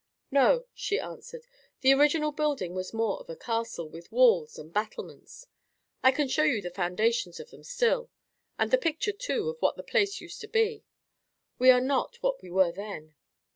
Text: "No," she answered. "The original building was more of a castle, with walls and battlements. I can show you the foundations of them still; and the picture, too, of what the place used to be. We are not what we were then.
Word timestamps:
"No," 0.31 0.65
she 0.73 0.99
answered. 0.99 1.45
"The 1.81 1.93
original 1.93 2.31
building 2.31 2.73
was 2.73 2.91
more 2.91 3.19
of 3.19 3.29
a 3.29 3.35
castle, 3.35 3.87
with 3.87 4.11
walls 4.11 4.57
and 4.57 4.73
battlements. 4.73 5.45
I 6.01 6.11
can 6.11 6.27
show 6.27 6.41
you 6.41 6.59
the 6.59 6.71
foundations 6.71 7.39
of 7.39 7.51
them 7.51 7.63
still; 7.63 8.09
and 8.57 8.71
the 8.71 8.79
picture, 8.79 9.11
too, 9.13 9.47
of 9.49 9.57
what 9.59 9.77
the 9.77 9.83
place 9.83 10.19
used 10.19 10.41
to 10.41 10.47
be. 10.47 10.85
We 11.59 11.69
are 11.69 11.79
not 11.81 12.15
what 12.23 12.41
we 12.41 12.49
were 12.49 12.71
then. 12.71 13.13